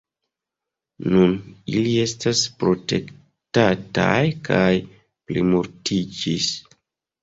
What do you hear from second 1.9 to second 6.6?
estas protektataj kaj plimultiĝis.